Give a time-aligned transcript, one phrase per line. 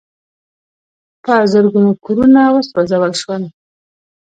[1.23, 3.43] په زرګونو کورونه وسوځول شول.